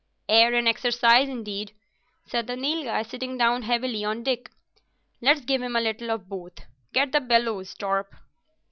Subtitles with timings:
[0.27, 1.73] "Air and exercise indeed,"
[2.25, 4.49] said the Nilghai, sitting down heavily on Dick.
[5.21, 6.53] "Let's give him a little of both.
[6.91, 8.11] Get the bellows, Torp."